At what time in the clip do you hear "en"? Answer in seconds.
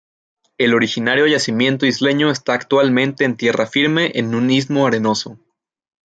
3.23-3.37, 4.15-4.33